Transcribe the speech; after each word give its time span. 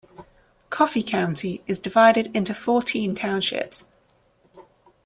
Coffey 0.71 1.03
County 1.03 1.61
is 1.67 1.77
divided 1.77 2.35
into 2.35 2.55
fourteen 2.55 3.13
townships. 3.13 3.89